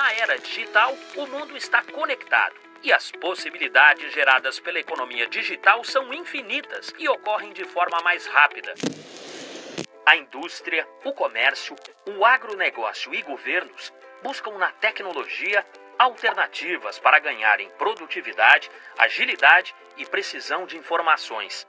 Na 0.00 0.14
era 0.14 0.38
digital, 0.38 0.96
o 1.14 1.26
mundo 1.26 1.54
está 1.58 1.82
conectado 1.82 2.54
e 2.82 2.90
as 2.90 3.12
possibilidades 3.12 4.14
geradas 4.14 4.58
pela 4.58 4.80
economia 4.80 5.26
digital 5.26 5.84
são 5.84 6.10
infinitas 6.14 6.90
e 6.98 7.06
ocorrem 7.06 7.52
de 7.52 7.66
forma 7.66 8.00
mais 8.00 8.26
rápida. 8.26 8.72
A 10.06 10.16
indústria, 10.16 10.88
o 11.04 11.12
comércio, 11.12 11.76
o 12.06 12.24
agronegócio 12.24 13.14
e 13.14 13.20
governos 13.20 13.92
buscam 14.22 14.52
na 14.52 14.72
tecnologia 14.72 15.66
alternativas 15.98 16.98
para 16.98 17.18
ganhar 17.18 17.60
em 17.60 17.68
produtividade, 17.72 18.70
agilidade 18.96 19.74
e 19.98 20.06
precisão 20.06 20.64
de 20.64 20.78
informações. 20.78 21.66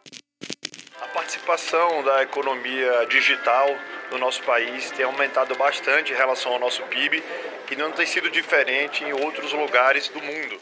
A 1.12 1.14
participação 1.14 2.02
da 2.04 2.24
economia 2.24 3.06
digital 3.08 3.68
no 4.12 4.18
nosso 4.18 4.42
país 4.44 4.92
tem 4.92 5.04
aumentado 5.04 5.54
bastante 5.56 6.14
em 6.14 6.16
relação 6.16 6.54
ao 6.54 6.60
nosso 6.60 6.82
PIB 6.84 7.22
e 7.70 7.76
não 7.76 7.92
tem 7.92 8.06
sido 8.06 8.30
diferente 8.30 9.04
em 9.04 9.12
outros 9.12 9.52
lugares 9.52 10.08
do 10.08 10.22
mundo. 10.22 10.58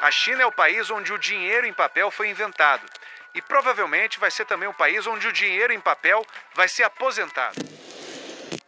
A 0.00 0.10
China 0.10 0.42
é 0.42 0.46
o 0.46 0.50
país 0.50 0.90
onde 0.90 1.12
o 1.12 1.18
dinheiro 1.18 1.68
em 1.68 1.72
papel 1.72 2.10
foi 2.10 2.30
inventado 2.30 2.84
e 3.32 3.40
provavelmente 3.40 4.18
vai 4.18 4.28
ser 4.28 4.44
também 4.44 4.68
o 4.68 4.74
país 4.74 5.06
onde 5.06 5.28
o 5.28 5.32
dinheiro 5.32 5.72
em 5.72 5.80
papel 5.80 6.26
vai 6.52 6.66
ser 6.66 6.82
aposentado. 6.82 7.54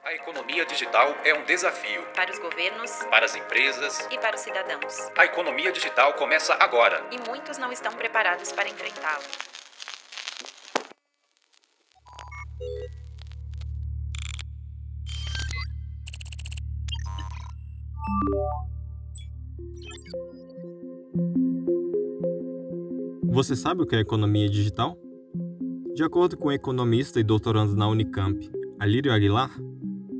A 0.04 0.12
economia 0.14 0.64
digital 0.64 1.16
é 1.24 1.34
um 1.34 1.42
desafio 1.42 2.00
para 2.14 2.30
os 2.30 2.38
governos, 2.38 2.92
para 3.10 3.24
as 3.24 3.34
empresas 3.34 4.06
e 4.08 4.16
para 4.18 4.36
os 4.36 4.42
cidadãos. 4.42 5.10
A 5.18 5.24
economia 5.24 5.72
digital 5.72 6.14
começa 6.14 6.54
agora 6.60 7.04
e 7.10 7.18
muitos 7.28 7.58
não 7.58 7.72
estão 7.72 7.92
preparados 7.92 8.52
para 8.52 8.68
enfrentá-la. 8.68 9.51
Você 23.32 23.56
sabe 23.56 23.82
o 23.82 23.86
que 23.86 23.96
é 23.96 24.00
economia 24.00 24.48
digital? 24.48 24.96
De 25.94 26.04
acordo 26.04 26.36
com 26.36 26.48
o 26.48 26.52
economista 26.52 27.18
e 27.18 27.24
doutorando 27.24 27.74
na 27.74 27.88
Unicamp, 27.88 28.38
Alírio 28.78 29.12
Aguilar, 29.12 29.50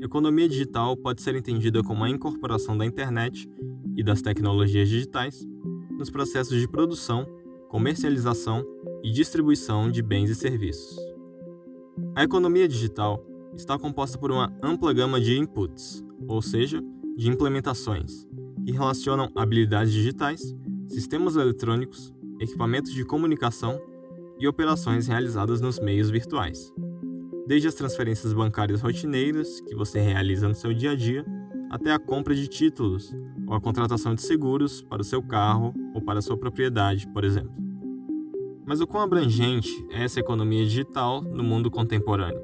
economia 0.01 0.49
digital 0.49 0.97
pode 0.97 1.21
ser 1.21 1.35
entendida 1.35 1.81
como 1.83 2.03
a 2.03 2.09
incorporação 2.09 2.77
da 2.77 2.85
internet 2.85 3.47
e 3.95 4.03
das 4.03 4.21
tecnologias 4.21 4.89
digitais 4.89 5.45
nos 5.91 6.09
processos 6.09 6.59
de 6.59 6.67
produção, 6.67 7.25
comercialização 7.69 8.65
e 9.03 9.11
distribuição 9.11 9.89
de 9.89 10.01
bens 10.01 10.29
e 10.29 10.35
serviços. 10.35 11.12
A 12.15 12.23
economia 12.23 12.67
digital 12.67 13.25
está 13.55 13.77
composta 13.77 14.19
por 14.19 14.31
uma 14.31 14.53
ampla 14.61 14.93
gama 14.93 15.19
de 15.19 15.35
inputs, 15.35 16.03
ou 16.27 16.43
seja, 16.43 16.79
de 17.17 17.27
implementações, 17.27 18.27
que 18.63 18.71
relacionam 18.71 19.31
habilidades 19.35 19.91
digitais, 19.91 20.55
sistemas 20.87 21.35
eletrônicos, 21.35 22.13
equipamentos 22.39 22.93
de 22.93 23.03
comunicação 23.03 23.81
e 24.39 24.47
operações 24.47 25.07
realizadas 25.07 25.59
nos 25.59 25.79
meios 25.79 26.11
virtuais. 26.11 26.71
Desde 27.47 27.67
as 27.67 27.73
transferências 27.73 28.31
bancárias 28.31 28.81
rotineiras 28.81 29.59
que 29.61 29.73
você 29.73 29.99
realiza 29.99 30.47
no 30.47 30.53
seu 30.53 30.71
dia 30.71 30.91
a 30.91 30.95
dia, 30.95 31.25
até 31.71 31.91
a 31.91 31.97
compra 31.97 32.35
de 32.35 32.47
títulos 32.47 33.11
ou 33.47 33.55
a 33.55 33.61
contratação 33.61 34.13
de 34.13 34.21
seguros 34.21 34.83
para 34.83 35.01
o 35.01 35.05
seu 35.05 35.23
carro 35.23 35.73
ou 35.95 36.01
para 36.01 36.19
a 36.19 36.21
sua 36.21 36.37
propriedade, 36.37 37.07
por 37.07 37.23
exemplo. 37.23 37.62
Mas 38.65 38.79
o 38.79 38.87
quão 38.87 39.03
abrangente 39.03 39.85
é 39.91 40.03
essa 40.03 40.19
economia 40.19 40.63
digital 40.63 41.21
no 41.21 41.43
mundo 41.43 41.69
contemporâneo? 41.69 42.41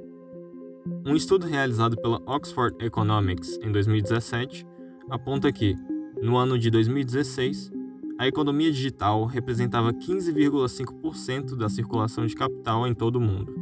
Um 1.05 1.15
estudo 1.15 1.47
realizado 1.47 1.95
pela 1.95 2.21
Oxford 2.25 2.75
Economics 2.83 3.57
em 3.63 3.71
2017 3.71 4.65
aponta 5.09 5.51
que, 5.51 5.75
no 6.21 6.35
ano 6.35 6.59
de 6.59 6.69
2016, 6.69 7.71
a 8.17 8.27
economia 8.27 8.69
digital 8.69 9.25
representava 9.25 9.93
15,5% 9.93 11.55
da 11.55 11.69
circulação 11.69 12.25
de 12.25 12.35
capital 12.35 12.85
em 12.85 12.93
todo 12.93 13.15
o 13.15 13.21
mundo, 13.21 13.55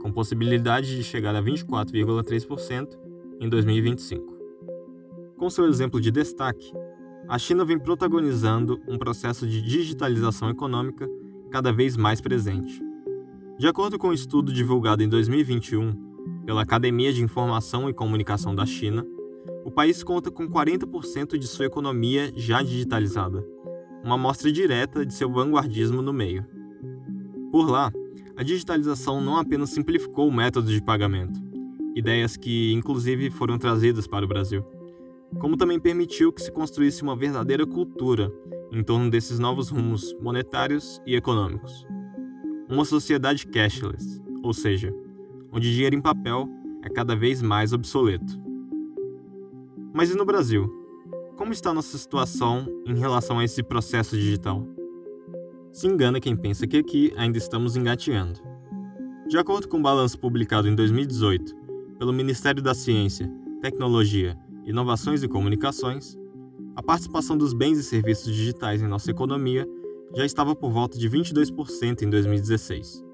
com 0.00 0.10
possibilidade 0.10 0.96
de 0.96 1.04
chegar 1.04 1.36
a 1.36 1.42
24,3% 1.42 2.88
em 3.38 3.48
2025. 3.50 4.34
Com 5.36 5.50
seu 5.50 5.66
exemplo 5.66 6.00
de 6.00 6.10
destaque, 6.10 6.72
a 7.28 7.38
China 7.38 7.66
vem 7.66 7.78
protagonizando 7.78 8.80
um 8.88 8.96
processo 8.96 9.46
de 9.46 9.60
digitalização 9.60 10.48
econômica 10.48 11.06
cada 11.50 11.72
vez 11.72 11.96
mais 11.96 12.20
presente. 12.20 12.82
De 13.58 13.66
acordo 13.66 13.98
com 13.98 14.08
um 14.08 14.12
estudo 14.12 14.52
divulgado 14.52 15.02
em 15.02 15.08
2021 15.08 16.44
pela 16.46 16.62
Academia 16.62 17.12
de 17.12 17.22
Informação 17.22 17.88
e 17.88 17.94
Comunicação 17.94 18.54
da 18.54 18.64
China, 18.64 19.06
o 19.64 19.70
país 19.70 20.02
conta 20.02 20.30
com 20.30 20.48
40% 20.48 21.36
de 21.36 21.46
sua 21.46 21.66
economia 21.66 22.32
já 22.36 22.62
digitalizada 22.62 23.44
uma 24.02 24.14
amostra 24.14 24.50
direta 24.50 25.04
de 25.04 25.12
seu 25.12 25.30
vanguardismo 25.30 26.00
no 26.00 26.12
meio. 26.12 26.44
Por 27.50 27.68
lá, 27.68 27.92
a 28.36 28.42
digitalização 28.42 29.20
não 29.20 29.36
apenas 29.36 29.70
simplificou 29.70 30.28
o 30.28 30.32
método 30.32 30.70
de 30.70 30.82
pagamento, 30.82 31.40
ideias 31.94 32.36
que 32.36 32.72
inclusive 32.72 33.30
foram 33.30 33.58
trazidas 33.58 34.06
para 34.06 34.24
o 34.24 34.28
Brasil, 34.28 34.64
como 35.40 35.56
também 35.56 35.78
permitiu 35.78 36.32
que 36.32 36.42
se 36.42 36.50
construísse 36.50 37.02
uma 37.02 37.16
verdadeira 37.16 37.66
cultura 37.66 38.32
em 38.72 38.82
torno 38.82 39.10
desses 39.10 39.38
novos 39.38 39.70
rumos 39.70 40.14
monetários 40.20 41.00
e 41.06 41.14
econômicos. 41.14 41.86
Uma 42.68 42.84
sociedade 42.84 43.46
cashless, 43.46 44.20
ou 44.42 44.52
seja, 44.52 44.94
onde 45.52 45.72
dinheiro 45.72 45.96
em 45.96 46.00
papel 46.00 46.48
é 46.82 46.88
cada 46.88 47.16
vez 47.16 47.40
mais 47.42 47.72
obsoleto. 47.72 48.38
Mas 49.92 50.10
e 50.10 50.16
no 50.16 50.24
Brasil? 50.24 50.68
Como 51.36 51.52
está 51.52 51.72
nossa 51.72 51.96
situação 51.96 52.66
em 52.86 52.98
relação 52.98 53.38
a 53.38 53.44
esse 53.44 53.62
processo 53.62 54.16
digital? 54.16 54.66
Se 55.72 55.86
engana 55.86 56.20
quem 56.20 56.36
pensa 56.36 56.66
que 56.66 56.76
aqui 56.76 57.12
ainda 57.16 57.38
estamos 57.38 57.76
engateando. 57.76 58.40
De 59.28 59.38
acordo 59.38 59.68
com 59.68 59.76
o 59.76 59.80
um 59.80 59.82
balanço 59.82 60.18
publicado 60.18 60.68
em 60.68 60.74
2018 60.74 61.54
pelo 61.98 62.12
Ministério 62.12 62.62
da 62.62 62.74
Ciência, 62.74 63.30
Tecnologia, 63.60 64.38
Inovações 64.64 65.22
e 65.22 65.28
Comunicações, 65.28 66.18
a 66.78 66.82
participação 66.82 67.36
dos 67.36 67.52
bens 67.52 67.76
e 67.76 67.82
serviços 67.82 68.32
digitais 68.32 68.80
em 68.80 68.86
nossa 68.86 69.10
economia 69.10 69.68
já 70.14 70.24
estava 70.24 70.54
por 70.54 70.70
volta 70.70 70.96
de 70.96 71.10
22% 71.10 72.02
em 72.02 72.08
2016, 72.08 73.04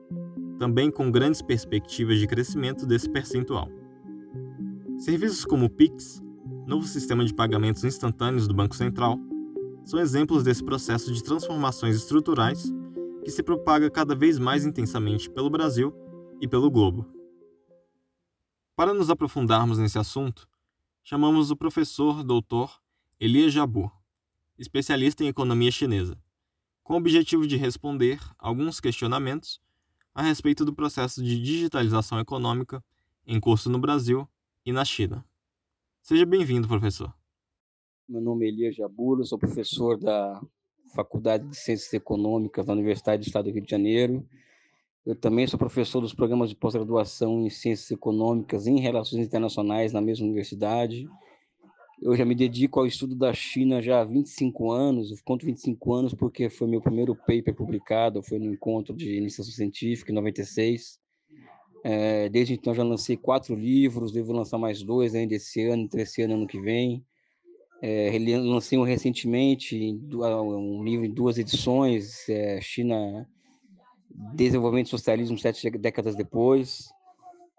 também 0.59 0.91
com 0.91 1.11
grandes 1.11 1.41
perspectivas 1.41 2.19
de 2.19 2.27
crescimento 2.27 2.85
desse 2.85 3.09
percentual. 3.09 3.71
Serviços 4.99 5.47
como 5.47 5.65
o 5.65 5.71
Pix, 5.71 6.23
novo 6.67 6.87
sistema 6.87 7.25
de 7.25 7.33
pagamentos 7.33 7.83
instantâneos 7.85 8.47
do 8.47 8.53
Banco 8.53 8.77
Central, 8.77 9.19
são 9.83 9.99
exemplos 9.99 10.45
desse 10.45 10.63
processo 10.63 11.11
de 11.11 11.25
transformações 11.25 11.97
estruturais 11.97 12.71
que 13.25 13.31
se 13.31 13.43
propaga 13.43 13.91
cada 13.91 14.15
vez 14.15 14.39
mais 14.39 14.67
intensamente 14.67 15.31
pelo 15.31 15.49
Brasil 15.49 15.91
e 16.39 16.47
pelo 16.47 16.71
globo. 16.71 17.07
Para 18.77 18.93
nos 18.93 19.09
aprofundarmos 19.09 19.79
nesse 19.79 19.99
assunto, 19.99 20.47
chamamos 21.03 21.51
o 21.51 21.57
professor 21.57 22.23
doutor 22.23 22.84
Elia 23.21 23.49
Jabur, 23.49 23.93
especialista 24.59 25.23
em 25.23 25.29
economia 25.29 25.71
chinesa, 25.71 26.19
com 26.83 26.95
o 26.95 26.97
objetivo 26.97 27.47
de 27.47 27.57
responder 27.57 28.19
alguns 28.37 28.81
questionamentos 28.81 29.61
a 30.13 30.21
respeito 30.21 30.65
do 30.65 30.75
processo 30.75 31.23
de 31.23 31.41
digitalização 31.41 32.19
econômica 32.19 32.83
em 33.25 33.39
curso 33.39 33.71
no 33.71 33.79
Brasil 33.79 34.29
e 34.67 34.73
na 34.73 34.85
China. 34.85 35.25
Seja 36.03 36.27
bem-vindo, 36.27 36.67
professor. 36.67 37.15
Meu 38.09 38.21
nome 38.21 38.47
é 38.47 38.49
Elias 38.49 38.75
Jaburo, 38.75 39.25
sou 39.25 39.39
professor 39.39 39.97
da 39.97 40.43
Faculdade 40.93 41.49
de 41.49 41.57
Ciências 41.57 41.93
Econômicas 41.93 42.67
da 42.67 42.73
Universidade 42.73 43.23
do 43.23 43.27
Estado 43.29 43.45
do 43.45 43.55
Rio 43.55 43.63
de 43.63 43.71
Janeiro. 43.71 44.29
Eu 45.07 45.15
também 45.15 45.47
sou 45.47 45.59
professor 45.59 46.01
dos 46.01 46.13
programas 46.13 46.51
de 46.51 46.57
pós-graduação 46.57 47.47
em 47.47 47.49
Ciências 47.49 47.93
Econômicas 47.93 48.67
e 48.67 48.71
em 48.71 48.81
Relações 48.81 49.25
Internacionais 49.25 49.93
na 49.93 50.01
mesma 50.01 50.27
universidade. 50.27 51.09
Eu 52.03 52.17
já 52.17 52.25
me 52.25 52.35
dedico 52.35 52.81
ao 52.81 52.87
estudo 52.87 53.15
da 53.15 53.33
China 53.33 53.81
já 53.81 54.01
há 54.01 54.05
25 54.05 54.71
anos, 54.71 55.11
eu 55.11 55.17
conto 55.25 55.47
25 55.47 55.93
anos 55.95 56.15
porque 56.15 56.51
foi 56.51 56.67
meu 56.67 56.81
primeiro 56.81 57.15
paper 57.15 57.55
publicado, 57.55 58.23
foi 58.23 58.39
no 58.39 58.53
encontro 58.53 58.95
de 58.95 59.17
iniciação 59.17 59.53
científica 59.53 60.11
em 60.11 60.15
96. 60.15 60.99
É, 61.85 62.29
desde 62.31 62.55
então 62.55 62.75
já 62.75 62.83
lancei 62.83 63.17
quatro 63.17 63.55
livros, 63.55 64.11
devo 64.11 64.33
lançar 64.33 64.59
mais 64.59 64.83
dois 64.83 65.15
ainda 65.15 65.35
esse 65.35 65.63
ano, 65.67 65.83
entre 65.83 66.03
esse 66.03 66.23
ano 66.23 66.33
e 66.33 66.37
ano 66.37 66.47
que 66.47 66.61
vem. 66.61 67.05
É, 67.83 68.11
lancei 68.39 68.79
um 68.79 68.83
recentemente, 68.83 69.77
um 70.11 70.83
livro 70.83 71.05
em 71.05 71.11
duas 71.11 71.37
edições, 71.37 72.27
é, 72.29 72.59
China, 72.61 73.29
Desenvolvimento 74.35 74.87
e 74.87 74.91
Socialismo 74.91 75.37
sete 75.37 75.69
décadas 75.71 76.17
depois. 76.17 76.89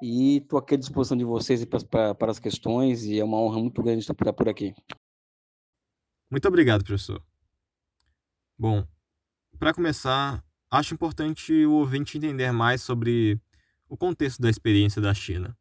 E 0.02 0.38
estou 0.38 0.60
aqui 0.60 0.76
à 0.76 0.78
disposição 0.78 1.18
de 1.18 1.24
vocês 1.24 1.64
para, 1.66 2.32
as 2.32 2.40
questões 2.40 3.04
e 3.06 3.20
é 3.20 3.24
uma 3.24 3.38
honra 3.38 3.60
muito 3.60 3.82
grande 3.82 4.00
estar 4.00 4.14
por 4.14 4.50
aqui. 4.50 4.74
Muito 6.30 6.48
obrigado, 6.48 6.84
professor. 6.84 7.24
Bom, 8.58 8.86
para 9.58 9.74
começar, 9.74 10.44
acho 10.70 10.94
importante 10.94 11.66
o 11.66 11.74
ouvinte 11.74 12.18
entender 12.18 12.52
mais 12.52 12.82
sobre 12.82 13.40
o 13.88 13.96
contexto 13.96 14.42
da 14.42 14.50
experiência 14.50 15.02
da 15.02 15.14
China. 15.14 15.58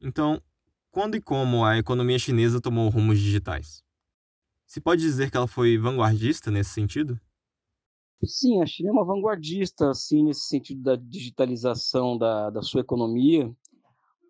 Então, 0.00 0.42
Quando 0.90 1.16
e 1.16 1.20
como 1.20 1.64
a 1.64 1.76
economia 1.76 2.20
chinesa 2.20 2.60
tomou 2.60 2.88
rumos 2.88 3.18
digitais? 3.18 3.82
Se 4.64 4.80
pode 4.80 5.00
dizer 5.00 5.28
que 5.28 5.36
ela 5.36 5.48
foi 5.48 5.76
vanguardista 5.76 6.52
nesse 6.52 6.70
sentido? 6.70 7.20
Sim, 8.22 8.62
a 8.62 8.66
China 8.66 8.90
é 8.90 8.92
uma 8.92 9.04
vanguardista, 9.04 9.90
assim, 9.90 10.24
nesse 10.24 10.48
sentido 10.48 10.82
da 10.82 10.96
digitalização 10.96 12.16
da, 12.16 12.50
da 12.50 12.62
sua 12.62 12.80
economia, 12.80 13.54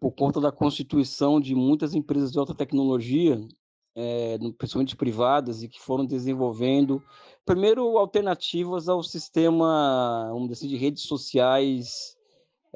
por 0.00 0.12
conta 0.12 0.40
da 0.40 0.52
constituição 0.52 1.40
de 1.40 1.54
muitas 1.54 1.94
empresas 1.94 2.32
de 2.32 2.38
alta 2.38 2.54
tecnologia, 2.54 3.40
é, 3.94 4.36
principalmente 4.58 4.96
privadas, 4.96 5.62
e 5.62 5.68
que 5.68 5.80
foram 5.80 6.04
desenvolvendo, 6.04 7.02
primeiro, 7.44 7.96
alternativas 7.96 8.88
ao 8.88 9.02
sistema, 9.02 10.28
vamos 10.32 10.48
dizer 10.48 10.66
assim, 10.66 10.68
de 10.68 10.76
redes 10.76 11.04
sociais 11.04 12.16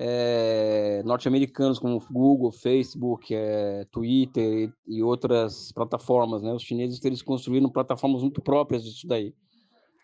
é, 0.00 1.02
norte-americanos, 1.04 1.80
como 1.80 2.00
Google, 2.10 2.52
Facebook, 2.52 3.34
é, 3.34 3.84
Twitter 3.90 4.70
e, 4.86 4.98
e, 4.98 5.02
outras 5.02 5.72
plataformas. 5.72 6.40
Né? 6.40 6.52
Os 6.52 6.62
chineses 6.62 7.04
eles 7.04 7.20
construíram 7.20 7.68
plataformas 7.68 8.22
muito 8.22 8.40
próprias 8.40 8.84
disso 8.84 9.08
daí. 9.08 9.34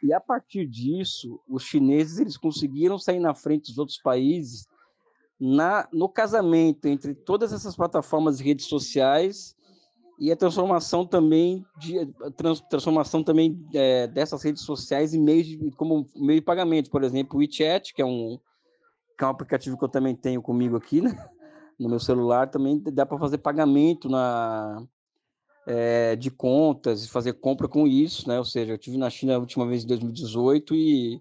E 0.05 0.13
a 0.13 0.21
partir 0.21 0.67
disso, 0.67 1.41
os 1.49 1.63
chineses 1.63 2.19
eles 2.19 2.37
conseguiram 2.37 2.99
sair 2.99 3.19
na 3.19 3.35
frente 3.35 3.71
dos 3.71 3.79
outros 3.79 3.97
países 3.97 4.69
na, 5.41 5.89
no 5.91 6.11
casamento 6.11 6.87
entre 6.87 7.15
todas 7.15 7.55
essas 7.55 7.75
plataformas 7.75 8.39
e 8.39 8.45
redes 8.45 8.67
sociais 8.67 9.57
e 10.21 10.31
a 10.31 10.37
transformação 10.37 11.07
também 11.07 11.65
de 11.79 12.07
trans, 12.37 12.61
transformação 12.69 13.25
também 13.25 13.67
é, 13.73 14.07
dessas 14.07 14.43
redes 14.43 14.63
sociais 14.63 15.15
em 15.15 15.23
meios 15.23 15.47
de, 15.47 15.71
como 15.71 16.07
meio 16.15 16.39
de 16.39 16.45
pagamento, 16.45 16.91
por 16.91 17.03
exemplo, 17.03 17.39
o 17.39 17.41
WeChat, 17.41 17.95
que 17.95 18.03
é 18.03 18.05
um 18.05 18.39
que 19.17 19.25
é 19.25 19.27
um 19.27 19.31
aplicativo 19.31 19.79
que 19.79 19.85
eu 19.85 19.89
também 19.89 20.15
tenho 20.15 20.43
comigo 20.43 20.77
aqui, 20.77 21.01
né? 21.01 21.17
no 21.81 21.89
meu 21.89 21.99
celular, 21.99 22.51
também 22.51 22.79
dá 22.79 23.07
para 23.07 23.19
fazer 23.19 23.39
pagamento 23.39 24.09
na 24.09 24.87
é, 25.67 26.17
de 26.17 26.31
contas 26.31 27.05
e 27.05 27.09
fazer 27.09 27.35
compra 27.35 27.69
com 27.69 27.87
isso, 27.87 28.29
né? 28.29 28.39
Ou 28.39 28.45
seja, 28.45 28.73
eu 28.73 28.79
tive 28.79 28.97
na 28.97 29.11
China 29.11 29.37
a 29.37 29.39
última 29.39 29.67
vez 29.67 29.85
em 29.85 29.87
2018 29.87 30.75
e 30.75 31.21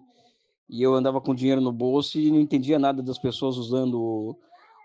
e 0.68 0.82
eu 0.82 0.94
andava 0.94 1.20
com 1.20 1.34
dinheiro 1.34 1.60
no 1.60 1.72
bolso 1.72 2.18
e 2.18 2.30
não 2.30 2.40
entendia 2.40 2.78
nada 2.78 3.02
das 3.02 3.18
pessoas 3.18 3.56
usando 3.56 4.36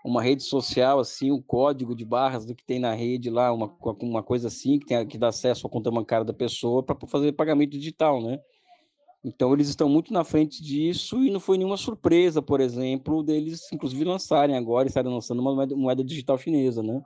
uma 0.04 0.22
rede 0.22 0.42
social, 0.42 0.98
assim, 0.98 1.30
o 1.30 1.42
código 1.42 1.94
de 1.94 2.04
barras 2.04 2.46
do 2.46 2.54
que 2.54 2.64
tem 2.64 2.78
na 2.78 2.94
rede 2.94 3.28
lá, 3.28 3.52
uma, 3.52 3.74
uma 4.00 4.22
coisa 4.22 4.48
assim, 4.48 4.78
que, 4.78 4.86
tem, 4.86 5.06
que 5.06 5.18
dá 5.18 5.28
acesso 5.28 5.66
à 5.66 5.70
conta 5.70 5.90
bancária 5.90 6.24
da 6.24 6.32
pessoa 6.32 6.82
para 6.82 6.96
fazer 7.06 7.32
pagamento 7.32 7.72
digital, 7.72 8.22
né? 8.22 8.38
Então, 9.22 9.52
eles 9.52 9.68
estão 9.68 9.86
muito 9.88 10.14
na 10.14 10.24
frente 10.24 10.62
disso 10.62 11.22
e 11.22 11.30
não 11.30 11.38
foi 11.38 11.58
nenhuma 11.58 11.76
surpresa, 11.76 12.40
por 12.40 12.60
exemplo, 12.60 13.22
deles, 13.22 13.70
inclusive, 13.70 14.02
lançarem 14.02 14.56
agora, 14.56 14.88
estarem 14.88 15.12
lançando 15.12 15.40
uma 15.40 15.66
moeda 15.66 16.02
digital 16.02 16.38
chinesa, 16.38 16.82
né? 16.82 17.02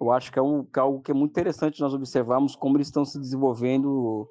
Eu 0.00 0.10
acho 0.10 0.30
que 0.30 0.38
é, 0.38 0.42
um, 0.42 0.66
é 0.76 0.80
algo 0.80 1.00
que 1.00 1.10
é 1.10 1.14
muito 1.14 1.30
interessante 1.30 1.80
nós 1.80 1.94
observarmos 1.94 2.54
como 2.54 2.76
eles 2.76 2.88
estão 2.88 3.04
se 3.04 3.18
desenvolvendo 3.18 4.28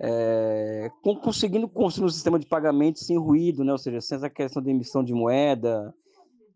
é, 0.00 0.90
conseguindo 1.22 1.68
construir 1.68 2.06
um 2.06 2.10
sistema 2.10 2.38
de 2.38 2.46
pagamento 2.46 2.98
sem 2.98 3.18
ruído, 3.18 3.62
né? 3.62 3.72
ou 3.72 3.78
seja, 3.78 4.00
sem 4.00 4.16
essa 4.16 4.30
questão 4.30 4.62
de 4.62 4.70
emissão 4.70 5.04
de 5.04 5.12
moeda, 5.12 5.94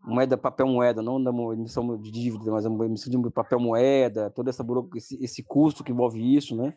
moeda, 0.03 0.35
papel 0.35 0.67
moeda, 0.67 1.01
não 1.01 1.23
da 1.23 1.31
emissão 1.53 1.95
de 1.97 2.11
dívida, 2.11 2.51
mas 2.51 2.65
a 2.65 2.69
emissão 2.69 3.11
de 3.11 3.29
papel 3.31 3.59
moeda, 3.59 4.31
todo 4.31 4.49
essa 4.49 4.65
esse, 4.95 5.23
esse 5.23 5.43
custo 5.43 5.83
que 5.83 5.91
envolve 5.91 6.35
isso, 6.35 6.55
né? 6.55 6.75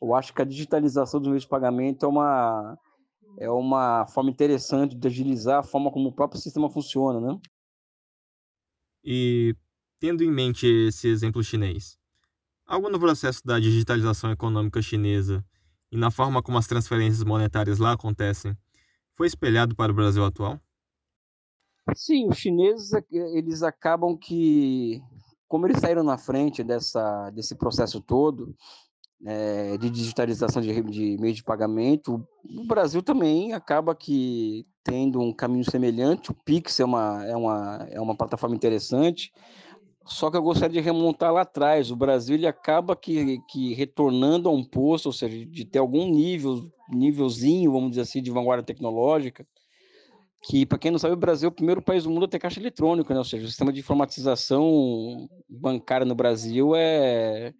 Eu 0.00 0.14
acho 0.14 0.34
que 0.34 0.42
a 0.42 0.44
digitalização 0.44 1.20
dos 1.20 1.28
meios 1.28 1.44
de 1.44 1.48
pagamento 1.48 2.04
é 2.04 2.08
uma 2.08 2.78
é 3.38 3.48
uma 3.48 4.04
forma 4.06 4.30
interessante 4.30 4.94
de 4.94 5.08
agilizar 5.08 5.60
a 5.60 5.62
forma 5.62 5.90
como 5.90 6.08
o 6.08 6.12
próprio 6.12 6.40
sistema 6.40 6.68
funciona, 6.68 7.20
né? 7.20 7.38
E 9.04 9.54
tendo 10.02 10.24
em 10.24 10.32
mente 10.32 10.66
esse 10.66 11.06
exemplo 11.06 11.44
chinês, 11.44 11.96
algo 12.66 12.90
no 12.90 12.98
processo 12.98 13.40
da 13.44 13.60
digitalização 13.60 14.32
econômica 14.32 14.82
chinesa 14.82 15.44
e 15.92 15.96
na 15.96 16.10
forma 16.10 16.42
como 16.42 16.58
as 16.58 16.66
transferências 16.66 17.22
monetárias 17.22 17.78
lá 17.78 17.92
acontecem, 17.92 18.56
foi 19.14 19.28
espelhado 19.28 19.76
para 19.76 19.92
o 19.92 19.94
Brasil 19.94 20.24
atual? 20.24 20.58
Sim, 21.94 22.28
os 22.28 22.36
chineses 22.36 22.90
eles 23.12 23.62
acabam 23.62 24.18
que, 24.18 25.00
como 25.46 25.68
eles 25.68 25.78
saíram 25.78 26.02
na 26.02 26.18
frente 26.18 26.64
dessa, 26.64 27.30
desse 27.30 27.54
processo 27.54 28.00
todo 28.00 28.56
é, 29.24 29.78
de 29.78 29.88
digitalização 29.88 30.60
de, 30.60 30.82
de 30.82 31.16
meio 31.20 31.32
de 31.32 31.44
pagamento, 31.44 32.26
o 32.44 32.66
Brasil 32.66 33.04
também 33.04 33.52
acaba 33.52 33.94
que 33.94 34.66
tendo 34.82 35.20
um 35.20 35.32
caminho 35.32 35.64
semelhante. 35.64 36.32
O 36.32 36.34
Pix 36.34 36.80
é 36.80 36.84
uma, 36.84 37.24
é 37.24 37.36
uma, 37.36 37.86
é 37.88 38.00
uma 38.00 38.16
plataforma 38.16 38.56
interessante. 38.56 39.30
Só 40.04 40.30
que 40.30 40.36
eu 40.36 40.42
gostaria 40.42 40.80
de 40.80 40.84
remontar 40.84 41.32
lá 41.32 41.42
atrás. 41.42 41.90
O 41.90 41.96
Brasil 41.96 42.34
ele 42.34 42.46
acaba 42.46 42.96
que, 42.96 43.38
que 43.48 43.72
retornando 43.74 44.48
a 44.48 44.52
um 44.52 44.64
posto, 44.64 45.06
ou 45.06 45.12
seja, 45.12 45.46
de 45.46 45.64
ter 45.64 45.78
algum 45.78 46.10
nível, 46.10 46.70
nívelzinho, 46.88 47.72
vamos 47.72 47.90
dizer 47.90 48.02
assim, 48.02 48.22
de 48.22 48.30
vanguarda 48.30 48.62
tecnológica, 48.62 49.46
que, 50.42 50.66
para 50.66 50.78
quem 50.78 50.90
não 50.90 50.98
sabe, 50.98 51.14
o 51.14 51.16
Brasil 51.16 51.46
é 51.46 51.50
o 51.50 51.54
primeiro 51.54 51.80
país 51.80 52.02
do 52.02 52.10
mundo 52.10 52.24
a 52.24 52.28
ter 52.28 52.40
caixa 52.40 52.58
eletrônica, 52.58 53.14
né? 53.14 53.18
ou 53.18 53.24
seja, 53.24 53.44
o 53.44 53.48
sistema 53.48 53.72
de 53.72 53.78
informatização 53.78 55.28
bancária 55.48 56.04
no 56.04 56.14
Brasil 56.14 56.74
é... 56.74 57.54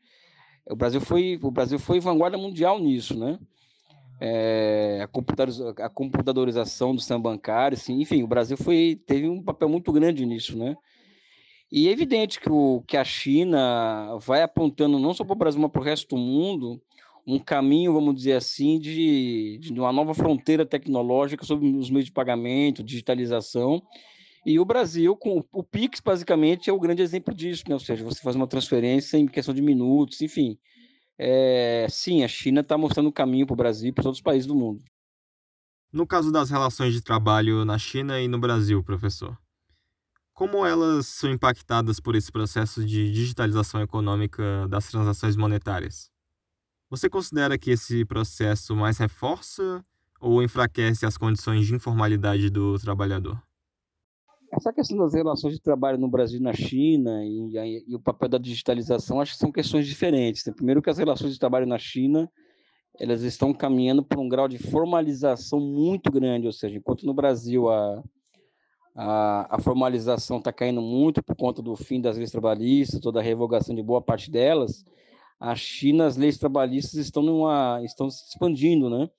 O 0.69 0.77
Brasil 0.77 1.01
foi, 1.01 1.39
o 1.43 1.51
Brasil 1.51 1.79
foi 1.79 1.99
vanguarda 1.99 2.39
mundial 2.39 2.79
nisso, 2.79 3.19
né? 3.19 3.39
É, 4.21 5.01
a, 5.03 5.09
computadorização, 5.09 5.75
a 5.85 5.89
computadorização 5.89 6.95
do 6.95 7.01
sistema 7.01 7.19
bancário, 7.19 7.77
assim, 7.77 8.01
enfim, 8.01 8.23
o 8.23 8.29
Brasil 8.29 8.57
foi, 8.57 9.01
teve 9.05 9.29
um 9.29 9.43
papel 9.43 9.69
muito 9.69 9.91
grande 9.93 10.25
nisso, 10.25 10.57
né? 10.57 10.77
E 11.75 11.89
é 11.89 11.91
evidente 11.91 12.39
que, 12.39 12.51
o, 12.51 12.85
que 12.87 12.99
a 12.99 13.05
China 13.05 14.19
vai 14.19 14.43
apontando 14.43 14.99
não 14.99 15.15
só 15.15 15.25
para 15.25 15.33
o 15.33 15.39
Brasil, 15.39 15.59
mas 15.59 15.71
para 15.71 15.81
o 15.81 15.85
resto 15.85 16.15
do 16.15 16.21
mundo, 16.21 16.79
um 17.27 17.39
caminho, 17.39 17.95
vamos 17.95 18.15
dizer 18.15 18.35
assim, 18.35 18.79
de, 18.79 19.59
de 19.59 19.73
uma 19.73 19.91
nova 19.91 20.13
fronteira 20.13 20.67
tecnológica 20.67 21.47
sobre 21.47 21.67
os 21.69 21.89
meios 21.89 22.05
de 22.05 22.13
pagamento, 22.13 22.85
digitalização. 22.85 23.83
E 24.45 24.61
o 24.61 24.67
Brasil, 24.67 25.17
com 25.17 25.43
o 25.51 25.63
Pix, 25.63 25.99
basicamente, 26.01 26.69
é 26.69 26.73
o 26.75 26.79
grande 26.79 27.01
exemplo 27.01 27.35
disso, 27.35 27.65
né? 27.67 27.75
ou 27.75 27.81
seja, 27.81 28.05
você 28.05 28.21
faz 28.21 28.37
uma 28.37 28.47
transferência 28.47 29.17
em 29.17 29.27
questão 29.27 29.55
de 29.55 29.63
minutos, 29.63 30.21
enfim. 30.21 30.59
É, 31.19 31.87
sim, 31.89 32.23
a 32.23 32.29
China 32.29 32.61
está 32.61 32.77
mostrando 32.77 33.09
o 33.09 33.13
caminho 33.13 33.47
para 33.47 33.55
o 33.55 33.57
Brasil 33.57 33.89
e 33.89 33.93
para 33.93 34.03
os 34.03 34.07
outros 34.07 34.23
países 34.23 34.47
do 34.47 34.55
mundo. 34.55 34.83
No 35.91 36.07
caso 36.07 36.31
das 36.31 36.51
relações 36.51 36.93
de 36.93 37.03
trabalho 37.03 37.65
na 37.65 37.79
China 37.79 38.21
e 38.21 38.29
no 38.29 38.39
Brasil, 38.39 38.83
professor, 38.85 39.39
como 40.43 40.67
elas 40.67 41.07
são 41.07 41.31
impactadas 41.31 42.01
por 42.01 42.17
esse 42.17 42.33
processo 42.33 42.85
de 42.85 43.13
digitalização 43.13 43.81
econômica 43.81 44.67
das 44.69 44.89
transações 44.89 45.37
monetárias? 45.37 46.11
Você 46.91 47.09
considera 47.09 47.57
que 47.57 47.71
esse 47.71 48.05
processo 48.05 48.75
mais 48.75 48.99
reforça 48.99 49.85
ou 50.21 50.43
enfraquece 50.43 51.07
as 51.07 51.17
condições 51.17 51.65
de 51.65 51.77
informalidade 51.77 52.51
do 52.51 52.77
trabalhador? 52.81 53.41
Essa 54.53 54.73
questão 54.73 54.99
das 54.99 55.15
relações 55.15 55.55
de 55.55 55.61
trabalho 55.61 55.97
no 55.97 56.09
Brasil 56.09 56.41
e 56.41 56.43
na 56.43 56.53
China 56.53 57.25
e, 57.25 57.85
e, 57.87 57.95
o 57.95 58.01
papel 58.01 58.31
da 58.31 58.39
digitalização, 58.39 59.21
acho 59.21 59.35
que 59.35 59.39
são 59.39 59.53
questões 59.53 59.87
diferentes. 59.87 60.45
Né? 60.45 60.53
Primeiro 60.53 60.83
que 60.83 60.91
as 60.91 60.99
relações 60.99 61.35
de 61.35 61.39
trabalho 61.39 61.67
na 61.67 61.79
China, 61.79 62.29
elas 62.99 63.23
estão 63.23 63.55
caminhando 63.55 64.03
para 64.03 64.19
um 64.19 64.29
grau 64.29 64.49
de 64.49 64.59
formalização 64.59 65.61
muito 65.61 66.11
grande, 66.11 66.49
ou 66.49 66.53
seja, 66.53 66.77
enquanto 66.77 67.07
no 67.07 67.15
Brasil 67.15 67.71
a 67.71 68.03
a, 68.95 69.57
a 69.57 69.61
formalização 69.61 70.39
está 70.39 70.53
caindo 70.53 70.83
muito 70.83 71.23
por 71.23 71.35
conta 71.35 71.63
do 71.63 71.75
fim 71.77 72.01
das 72.01 72.17
leis 72.17 72.31
trabalhistas, 72.31 73.01
toda 73.01 73.21
a 73.21 73.23
revogação 73.23 73.75
de 73.75 73.83
boa 73.83 74.03
parte 74.03 74.31
delas. 74.31 74.85
A 75.41 75.55
China, 75.55 76.07
as 76.07 76.17
leis 76.17 76.39
trabalhistas 76.39 76.95
estão, 76.95 77.23
numa, 77.23 77.81
estão 77.85 78.11
se 78.11 78.29
expandindo, 78.29 78.89
né? 78.89 79.11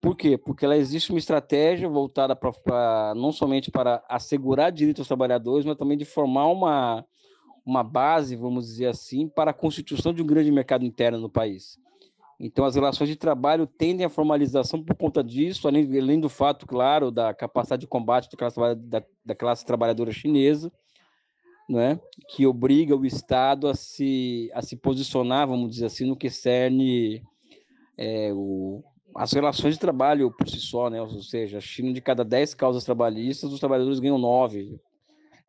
Por 0.00 0.16
quê? 0.16 0.36
Porque 0.36 0.64
ela 0.64 0.76
existe 0.76 1.10
uma 1.10 1.18
estratégia 1.18 1.88
voltada 1.88 2.34
para 2.34 3.14
não 3.14 3.30
somente 3.30 3.70
para 3.70 4.02
assegurar 4.08 4.72
direitos 4.72 5.02
aos 5.02 5.08
trabalhadores, 5.08 5.64
mas 5.64 5.76
também 5.76 5.96
de 5.96 6.04
formar 6.04 6.48
uma, 6.48 7.04
uma 7.64 7.84
base, 7.84 8.34
vamos 8.34 8.66
dizer 8.66 8.86
assim, 8.86 9.28
para 9.28 9.52
a 9.52 9.54
constituição 9.54 10.12
de 10.12 10.20
um 10.20 10.26
grande 10.26 10.50
mercado 10.50 10.84
interno 10.84 11.20
no 11.20 11.30
país. 11.30 11.78
Então, 12.44 12.64
as 12.64 12.74
relações 12.74 13.08
de 13.08 13.14
trabalho 13.14 13.68
tendem 13.68 14.04
à 14.04 14.08
formalização 14.08 14.82
por 14.82 14.96
conta 14.96 15.22
disso, 15.22 15.68
além, 15.68 15.84
além 15.96 16.18
do 16.18 16.28
fato, 16.28 16.66
claro, 16.66 17.12
da 17.12 17.32
capacidade 17.32 17.82
de 17.82 17.86
combate 17.86 18.28
da 18.28 18.36
classe, 18.36 18.58
da, 18.74 19.02
da 19.24 19.34
classe 19.36 19.64
trabalhadora 19.64 20.10
chinesa, 20.10 20.72
né, 21.68 22.00
que 22.28 22.44
obriga 22.44 22.96
o 22.96 23.06
Estado 23.06 23.68
a 23.68 23.76
se, 23.76 24.50
a 24.54 24.60
se 24.60 24.76
posicionar, 24.76 25.46
vamos 25.46 25.70
dizer 25.70 25.86
assim, 25.86 26.04
no 26.04 26.16
que 26.16 26.28
cerne 26.28 27.22
é, 27.96 28.32
o, 28.34 28.82
as 29.14 29.32
relações 29.32 29.74
de 29.74 29.80
trabalho 29.80 30.28
por 30.32 30.48
si 30.48 30.58
só, 30.58 30.90
né, 30.90 31.00
ou 31.00 31.22
seja, 31.22 31.58
a 31.58 31.60
China, 31.60 31.92
de 31.92 32.00
cada 32.00 32.24
10 32.24 32.54
causas 32.54 32.82
trabalhistas, 32.82 33.52
os 33.52 33.60
trabalhadores 33.60 34.00
ganham 34.00 34.18
9, 34.18 34.80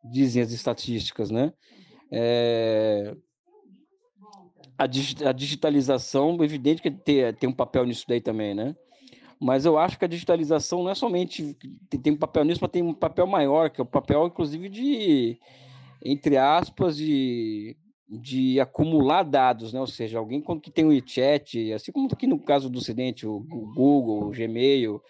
dizem 0.04 0.40
as 0.40 0.52
estatísticas, 0.52 1.28
né? 1.28 1.52
É, 2.12 3.16
a, 4.78 4.84
a 4.84 5.32
digitalização, 5.32 6.42
evidente 6.42 6.82
que 6.82 6.90
tem, 6.90 7.32
tem 7.34 7.48
um 7.48 7.52
papel 7.52 7.84
nisso 7.84 8.04
daí 8.08 8.20
também, 8.20 8.54
né? 8.54 8.74
Mas 9.40 9.66
eu 9.66 9.76
acho 9.76 9.98
que 9.98 10.04
a 10.04 10.08
digitalização 10.08 10.82
não 10.82 10.90
é 10.90 10.94
somente 10.94 11.56
tem 12.02 12.12
um 12.12 12.16
papel 12.16 12.44
nisso, 12.44 12.60
mas 12.62 12.70
tem 12.70 12.82
um 12.82 12.94
papel 12.94 13.26
maior, 13.26 13.68
que 13.68 13.80
é 13.80 13.84
o 13.84 13.86
papel, 13.86 14.26
inclusive, 14.26 14.68
de, 14.68 15.38
entre 16.02 16.36
aspas, 16.36 16.96
de 16.96 17.76
de 18.08 18.60
acumular 18.60 19.22
dados, 19.22 19.72
né? 19.72 19.80
Ou 19.80 19.86
seja, 19.86 20.18
alguém 20.18 20.42
que 20.62 20.70
tem 20.70 20.84
o 20.84 20.88
WeChat, 20.88 21.72
assim 21.72 21.90
como 21.90 22.08
aqui 22.12 22.26
no 22.26 22.38
caso 22.38 22.68
do 22.68 22.78
Ocidente, 22.78 23.26
o 23.26 23.40
Google, 23.40 24.28
o 24.28 24.30
Gmail, 24.30 25.00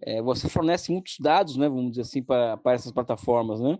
é, 0.00 0.20
você 0.22 0.48
fornece 0.48 0.90
muitos 0.90 1.18
dados, 1.20 1.56
né? 1.56 1.68
Vamos 1.68 1.90
dizer 1.90 2.02
assim, 2.02 2.22
para 2.22 2.58
essas 2.66 2.90
plataformas, 2.90 3.60
né? 3.60 3.78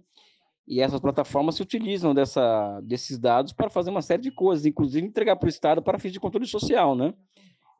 E 0.66 0.80
essas 0.80 1.00
plataformas 1.00 1.56
se 1.56 1.62
utilizam 1.62 2.14
dessa, 2.14 2.80
desses 2.82 3.18
dados 3.18 3.52
para 3.52 3.68
fazer 3.68 3.90
uma 3.90 4.02
série 4.02 4.22
de 4.22 4.30
coisas, 4.30 4.64
inclusive 4.64 5.06
entregar 5.06 5.36
para 5.36 5.46
o 5.46 5.48
Estado 5.48 5.82
para 5.82 5.98
fins 5.98 6.12
de 6.12 6.20
controle 6.20 6.46
social, 6.46 6.94
né? 6.94 7.12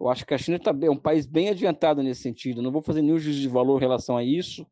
Eu 0.01 0.09
acho 0.09 0.27
que 0.27 0.35
a 0.35 0.39
China 0.39 0.59
tá, 0.59 0.75
é 0.83 0.91
um 0.91 0.97
país 0.97 1.27
bem 1.27 1.49
adiantado 1.49 2.03
nesse 2.03 2.23
sentido. 2.23 2.61
Não 2.61 2.73
vou 2.73 2.83
fazer 2.83 3.03
nenhum 3.03 3.19
juízo 3.19 3.41
de 3.41 3.49
valor 3.49 3.79
em 3.79 3.81
relação 3.81 4.17
a 4.17 4.25
isso, 4.25 4.67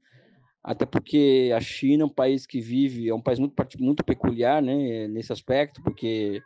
até 0.62 0.84
porque 0.84 1.52
a 1.54 1.60
China 1.60 2.02
é 2.02 2.06
um 2.06 2.10
país 2.10 2.46
que 2.46 2.60
vive, 2.60 3.08
é 3.08 3.14
um 3.14 3.20
país 3.22 3.38
muito, 3.38 3.54
muito 3.78 4.04
peculiar 4.04 4.60
né, 4.60 5.06
nesse 5.06 5.32
aspecto, 5.32 5.80
porque 5.82 6.42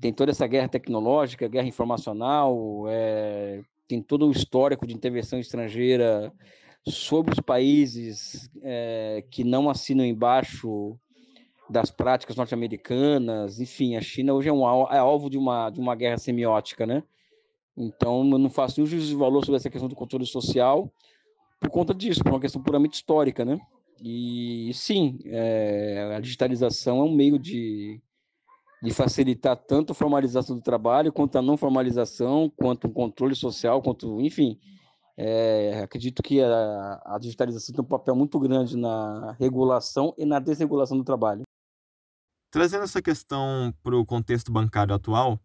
tem 0.00 0.12
toda 0.12 0.30
essa 0.30 0.46
guerra 0.46 0.68
tecnológica, 0.68 1.48
guerra 1.48 1.66
informacional, 1.66 2.84
é, 2.88 3.62
tem 3.88 4.00
todo 4.00 4.28
o 4.28 4.30
histórico 4.30 4.86
de 4.86 4.94
intervenção 4.94 5.40
estrangeira 5.40 6.32
sobre 6.88 7.32
os 7.32 7.40
países 7.40 8.50
é, 8.62 9.24
que 9.30 9.44
não 9.44 9.70
assinam 9.70 10.04
embaixo 10.04 10.98
das 11.68 11.90
práticas 11.90 12.36
norte-americanas, 12.36 13.60
enfim, 13.60 13.96
a 13.96 14.00
China 14.00 14.34
hoje 14.34 14.48
é, 14.48 14.52
um, 14.52 14.64
é 14.88 14.98
alvo 14.98 15.28
de 15.28 15.36
uma, 15.36 15.70
de 15.70 15.78
uma 15.78 15.94
guerra 15.94 16.16
semiótica, 16.16 16.86
né? 16.86 17.02
Então, 17.76 18.28
eu 18.30 18.38
não 18.38 18.50
faço 18.50 18.80
nenhum 18.80 18.90
juízo 18.90 19.08
de 19.08 19.14
valor 19.14 19.44
sobre 19.44 19.56
essa 19.56 19.70
questão 19.70 19.88
do 19.88 19.94
controle 19.94 20.26
social 20.26 20.92
por 21.60 21.70
conta 21.70 21.94
disso, 21.94 22.22
por 22.22 22.32
uma 22.32 22.40
questão 22.40 22.62
puramente 22.62 22.94
histórica, 22.94 23.44
né? 23.44 23.60
E 24.00 24.70
sim, 24.74 25.18
é, 25.24 26.14
a 26.16 26.20
digitalização 26.20 27.00
é 27.00 27.02
um 27.02 27.14
meio 27.14 27.38
de, 27.38 28.00
de 28.82 28.92
facilitar 28.92 29.56
tanto 29.56 29.92
a 29.92 29.94
formalização 29.94 30.56
do 30.56 30.62
trabalho, 30.62 31.12
quanto 31.12 31.36
a 31.36 31.42
não 31.42 31.56
formalização, 31.56 32.50
quanto 32.56 32.86
o 32.86 32.90
controle 32.90 33.34
social, 33.34 33.82
quanto, 33.82 34.20
enfim. 34.20 34.58
É, 35.20 35.80
acredito 35.82 36.22
que 36.22 36.40
a, 36.40 37.02
a 37.04 37.18
digitalização 37.18 37.74
tem 37.74 37.84
um 37.84 37.88
papel 37.88 38.14
muito 38.14 38.38
grande 38.38 38.76
na 38.76 39.32
regulação 39.32 40.14
e 40.16 40.24
na 40.24 40.38
desregulação 40.38 40.96
do 40.96 41.02
trabalho. 41.02 41.42
Trazendo 42.52 42.84
essa 42.84 43.02
questão 43.02 43.74
para 43.82 43.96
o 43.96 44.06
contexto 44.06 44.52
bancário 44.52 44.94
atual, 44.94 45.40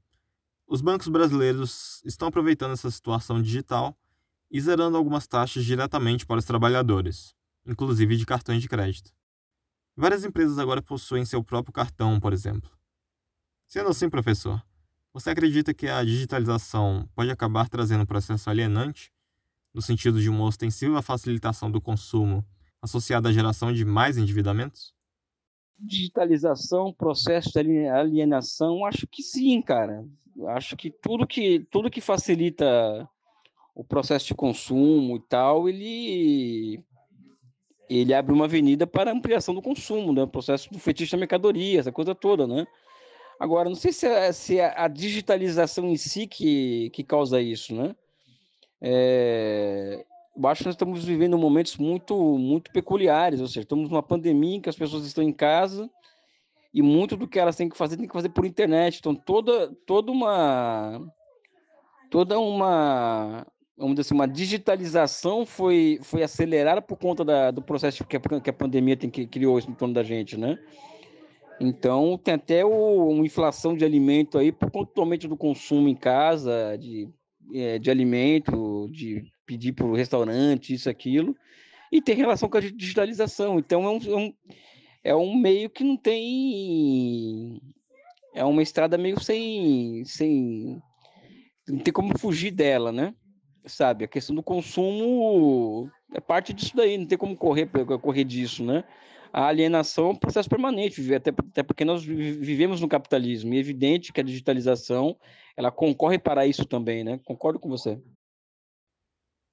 os 0.68 0.80
bancos 0.80 1.08
brasileiros 1.08 2.04
estão 2.06 2.28
aproveitando 2.28 2.74
essa 2.74 2.92
situação 2.92 3.42
digital 3.42 3.98
e 4.52 4.62
zerando 4.62 4.96
algumas 4.96 5.26
taxas 5.26 5.66
diretamente 5.66 6.24
para 6.24 6.38
os 6.38 6.46
trabalhadores, 6.46 7.34
inclusive 7.66 8.16
de 8.16 8.28
cartões 8.28 8.62
de 8.62 8.70
crédito. 8.70 9.12
Várias 9.96 10.24
empresas 10.24 10.60
agora 10.60 10.84
possuem 10.84 11.26
seu 11.26 11.44
próprio 11.44 11.74
cartão, 11.74 12.20
por 12.20 12.32
exemplo. 12.32 12.70
Sendo 13.68 13.90
assim, 13.90 14.08
professor, 14.08 14.64
você 15.12 15.32
acredita 15.32 15.74
que 15.74 15.88
a 15.88 16.04
digitalização 16.04 17.10
pode 17.16 17.32
acabar 17.32 17.68
trazendo 17.68 18.04
um 18.04 18.06
processo 18.06 18.50
alienante, 18.50 19.13
no 19.74 19.82
sentido 19.82 20.22
de 20.22 20.30
uma 20.30 20.46
ostensiva 20.46 21.02
facilitação 21.02 21.72
do 21.72 21.82
consumo 21.82 22.46
associada 22.82 23.30
à 23.30 23.32
geração 23.32 23.74
de 23.74 23.84
mais 23.84 24.18
endividamentos? 24.18 24.94
Digitalização, 25.80 26.94
processo 26.94 27.52
de 27.52 27.88
alienação, 27.88 28.86
acho 28.86 29.08
que 29.08 29.24
sim, 29.24 29.62
cara 29.62 30.06
acho 30.48 30.76
que 30.76 30.90
tudo 30.90 31.28
que 31.28 31.60
tudo 31.72 31.92
que 31.92 32.02
facilita 32.02 33.08
o 33.76 33.84
processo 33.84 34.28
de 34.28 34.36
consumo 34.36 35.18
e 35.18 35.20
tal, 35.28 35.68
ele 35.68 36.80
ele 37.90 38.14
abre 38.14 38.34
uma 38.34 38.46
avenida 38.46 38.88
para 38.88 39.12
ampliação 39.12 39.54
do 39.54 39.62
consumo, 39.62 40.14
né? 40.14 40.24
O 40.24 40.28
processo 40.28 40.72
do 40.72 40.80
fetiche 40.80 41.12
da 41.12 41.18
mercadoria, 41.18 41.80
essa 41.80 41.92
coisa 41.92 42.16
toda, 42.16 42.48
né? 42.48 42.66
Agora, 43.40 43.68
não 43.68 43.76
sei 43.76 43.92
se 43.92 44.08
é, 44.08 44.32
se 44.32 44.60
é 44.60 44.74
a 44.80 44.88
digitalização 44.88 45.86
em 45.90 45.98
si 45.98 46.28
que, 46.28 46.90
que 46.92 47.04
causa 47.04 47.42
isso, 47.42 47.76
né? 47.76 47.96
É, 48.86 50.04
eu 50.36 50.48
acho 50.48 50.60
que 50.60 50.66
nós 50.66 50.76
estamos 50.76 51.06
vivendo 51.06 51.38
momentos 51.38 51.78
muito, 51.78 52.38
muito 52.38 52.70
peculiares, 52.72 53.40
ou 53.40 53.48
seja, 53.48 53.62
estamos 53.62 53.90
numa 53.90 54.04
pandemia 54.04 54.58
em 54.58 54.62
que 54.62 54.68
as 54.68 54.76
pessoas 54.76 55.06
estão 55.06 55.24
em 55.24 55.32
casa, 55.32 55.90
e 56.74 56.82
muito 56.82 57.16
do 57.16 57.28
que 57.28 57.40
elas 57.40 57.56
têm 57.56 57.70
que 57.70 57.78
fazer 57.78 57.96
tem 57.96 58.08
que 58.08 58.14
fazer 58.14 58.30
por 58.30 58.46
internet. 58.46 58.98
Então 58.98 59.16
toda 59.16 59.72
toda 59.86 60.12
uma 60.12 61.00
toda 62.10 62.40
uma 62.40 63.46
vamos 63.78 63.96
dizer 63.96 64.02
assim, 64.02 64.16
uma 64.16 64.28
digitalização 64.28 65.46
foi 65.46 66.00
foi 66.02 66.24
acelerada 66.24 66.82
por 66.82 66.98
conta 66.98 67.24
da, 67.24 67.52
do 67.52 67.62
processo 67.62 68.04
que 68.06 68.18
a, 68.18 68.20
que 68.20 68.50
a 68.50 68.54
pandemia 68.54 68.98
tem 68.98 69.10
que 69.10 69.28
criou 69.28 69.60
em 69.60 69.74
torno 69.74 69.94
da 69.94 70.04
gente, 70.04 70.36
né? 70.36 70.58
Então 71.60 72.18
tem 72.18 72.34
até 72.34 72.66
o, 72.66 73.10
uma 73.10 73.26
inflação 73.26 73.78
de 73.78 73.86
alimento 73.86 74.38
aí 74.38 74.52
por 74.52 74.72
conta 74.72 74.88
totalmente 74.88 75.28
do 75.28 75.38
consumo 75.38 75.88
em 75.88 75.96
casa 75.96 76.76
de 76.78 77.08
é, 77.54 77.80
de 77.80 77.92
alimento, 77.92 78.90
de 78.92 79.32
pedir 79.46 79.74
para 79.74 79.86
o 79.86 79.96
restaurante, 79.96 80.74
isso, 80.74 80.90
aquilo, 80.90 81.36
e 81.92 82.02
tem 82.02 82.16
relação 82.16 82.50
com 82.50 82.58
a 82.58 82.62
digitalização. 82.62 83.60
Então, 83.60 83.84
é 83.86 83.90
um, 83.90 83.98
é 83.98 84.16
um, 84.16 84.34
é 85.04 85.16
um 85.16 85.36
meio 85.36 85.70
que 85.70 85.84
não 85.84 85.96
tem. 85.96 87.62
É 88.34 88.44
uma 88.44 88.64
estrada 88.64 88.98
meio 88.98 89.20
sem. 89.20 90.04
sem 90.06 90.82
não 91.68 91.80
tem 91.80 91.94
como 91.94 92.18
fugir 92.18 92.52
dela, 92.52 92.92
né? 92.92 93.14
Sabe? 93.66 94.04
A 94.04 94.08
questão 94.08 94.36
do 94.36 94.44
consumo 94.44 95.90
é 96.14 96.20
parte 96.20 96.52
disso 96.52 96.76
daí, 96.76 96.98
não 96.98 97.06
tem 97.06 97.18
como 97.18 97.36
correr, 97.38 97.70
correr 98.02 98.24
disso, 98.24 98.64
né? 98.64 98.84
A 99.34 99.48
alienação 99.48 100.10
é 100.10 100.10
um 100.12 100.16
processo 100.16 100.48
permanente, 100.48 101.12
até, 101.12 101.32
até 101.32 101.64
porque 101.64 101.84
nós 101.84 102.06
vivemos 102.06 102.80
no 102.80 102.88
capitalismo, 102.88 103.52
e 103.52 103.58
é 103.58 103.60
evidente 103.60 104.14
que 104.14 104.22
a 104.22 104.24
digitalização 104.24 105.18
ela 105.58 105.72
concorre 105.72 106.20
para 106.20 106.46
isso 106.46 106.66
também, 106.66 107.04
né? 107.04 107.20
Concordo 107.26 107.60
com 107.60 107.68
você. 107.68 108.00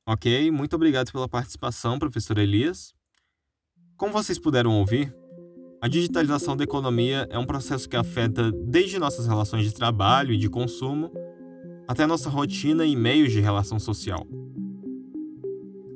Ok, 0.07 0.51
muito 0.51 0.77
obrigado 0.77 1.11
pela 1.11 1.29
participação, 1.29 1.99
professor 1.99 2.37
Elias. 2.37 2.93
Como 3.97 4.13
vocês 4.13 4.39
puderam 4.39 4.79
ouvir, 4.79 5.15
a 5.81 5.89
digitalização 5.89 6.55
da 6.55 6.65
economia 6.65 7.27
é 7.31 7.39
um 7.39 7.47
processo 7.47 7.89
que 7.89 7.97
afeta 7.97 8.53
desde 8.53 8.99
nossas 8.99 9.27
relações 9.27 9.65
de 9.65 9.73
trabalho 9.73 10.35
e 10.35 10.37
de 10.37 10.51
consumo 10.51 11.11
até 11.89 12.07
nossa 12.07 12.29
rotina 12.29 12.85
e 12.85 12.95
meios 12.95 13.33
de 13.33 13.41
relação 13.41 13.79
social. 13.79 14.27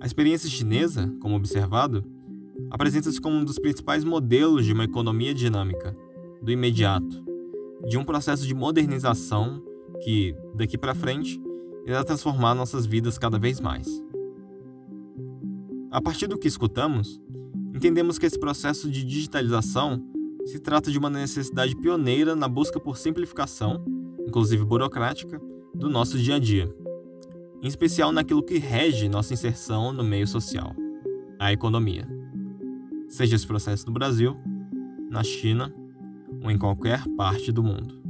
A 0.00 0.06
experiência 0.06 0.48
chinesa, 0.48 1.14
como 1.20 1.36
observado, 1.36 2.13
apresenta-se 2.70 3.20
como 3.20 3.36
um 3.36 3.44
dos 3.44 3.58
principais 3.58 4.04
modelos 4.04 4.64
de 4.64 4.72
uma 4.72 4.84
economia 4.84 5.34
dinâmica, 5.34 5.94
do 6.42 6.50
imediato, 6.50 7.24
de 7.86 7.98
um 7.98 8.04
processo 8.04 8.46
de 8.46 8.54
modernização 8.54 9.62
que, 10.02 10.34
daqui 10.54 10.76
para 10.76 10.94
frente, 10.94 11.40
irá 11.86 12.02
transformar 12.04 12.54
nossas 12.54 12.86
vidas 12.86 13.18
cada 13.18 13.38
vez 13.38 13.60
mais. 13.60 13.86
A 15.90 16.00
partir 16.00 16.26
do 16.26 16.38
que 16.38 16.48
escutamos, 16.48 17.20
entendemos 17.74 18.18
que 18.18 18.26
esse 18.26 18.38
processo 18.38 18.90
de 18.90 19.04
digitalização 19.04 20.02
se 20.44 20.58
trata 20.58 20.90
de 20.90 20.98
uma 20.98 21.08
necessidade 21.08 21.76
pioneira 21.76 22.34
na 22.34 22.48
busca 22.48 22.78
por 22.78 22.98
simplificação, 22.98 23.84
inclusive 24.26 24.64
burocrática, 24.64 25.40
do 25.74 25.88
nosso 25.88 26.18
dia 26.18 26.36
a 26.36 26.38
dia, 26.38 26.72
em 27.62 27.66
especial 27.66 28.12
naquilo 28.12 28.42
que 28.42 28.58
rege 28.58 29.08
nossa 29.08 29.32
inserção 29.32 29.92
no 29.92 30.04
meio 30.04 30.26
social, 30.26 30.74
a 31.38 31.52
economia. 31.52 32.13
Seja 33.08 33.36
esse 33.36 33.46
processo 33.46 33.86
no 33.86 33.92
Brasil, 33.92 34.36
na 35.10 35.22
China 35.22 35.72
ou 36.42 36.50
em 36.50 36.58
qualquer 36.58 37.02
parte 37.16 37.52
do 37.52 37.62
mundo. 37.62 38.02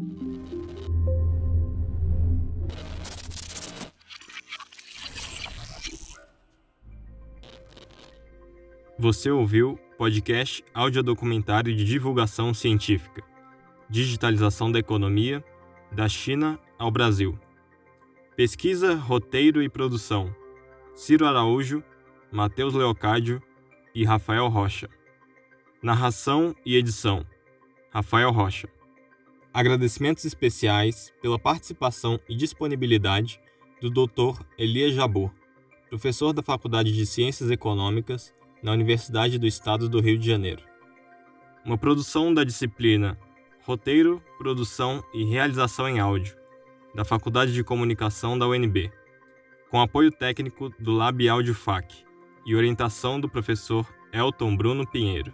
Você 8.99 9.31
ouviu 9.31 9.79
podcast 9.99 10.65
audiodocumentário 10.73 11.75
de 11.75 11.85
divulgação 11.85 12.55
científica. 12.55 13.23
Digitalização 13.91 14.73
da 14.73 14.79
economia 14.79 15.45
da 15.93 16.09
China 16.09 16.59
ao 16.79 16.91
Brasil. 16.91 17.39
Pesquisa, 18.37 18.95
roteiro 18.95 19.63
e 19.63 19.69
produção: 19.69 20.35
Ciro 20.95 21.27
Araújo, 21.27 21.83
Matheus 22.33 22.73
Leocádio 22.73 23.43
e 23.95 24.05
Rafael 24.05 24.49
Rocha. 24.49 24.89
Narração 25.81 26.55
e 26.67 26.77
edição: 26.77 27.25
Rafael 27.91 28.33
Rocha. 28.33 28.69
Agradecimentos 29.53 30.25
especiais 30.25 31.13
pela 31.23 31.39
participação 31.39 32.19
e 32.29 32.35
disponibilidade 32.35 33.41
do 33.81 33.89
Dr. 33.89 34.43
Elias 34.59 34.95
Jabor, 34.95 35.31
professor 35.89 36.33
da 36.33 36.43
Faculdade 36.43 36.93
de 36.93 37.07
Ciências 37.07 37.51
Econômicas 37.51 38.35
na 38.61 38.73
Universidade 38.73 39.39
do 39.39 39.47
Estado 39.47 39.89
do 39.89 40.01
Rio 40.01 40.19
de 40.19 40.27
Janeiro. 40.27 40.65
Uma 41.65 41.79
produção 41.79 42.35
da 42.35 42.43
disciplina 42.43 43.17
Roteiro, 43.63 44.21
Produção 44.37 45.03
e 45.15 45.25
Realização 45.25 45.89
em 45.89 46.01
Áudio, 46.01 46.37
da 46.95 47.05
Faculdade 47.05 47.53
de 47.53 47.63
Comunicação 47.63 48.37
da 48.37 48.47
UNB, 48.47 48.91
com 49.71 49.81
apoio 49.81 50.11
técnico 50.11 50.69
do 50.79 50.93
Lab 50.93 51.27
Audio 51.29 51.55
FAC 51.55 52.05
e 52.45 52.55
orientação 52.55 53.21
do 53.21 53.29
professor 53.29 53.87
Elton 54.13 54.57
Bruno 54.57 54.87
Pinheiro. 54.87 55.33